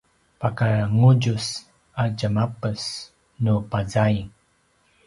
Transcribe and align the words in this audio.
paka 0.41 0.67
ngudjus 0.99 1.45
a 2.01 2.03
djemapes 2.15 2.83
nu 3.43 3.53
pazaing 3.71 4.29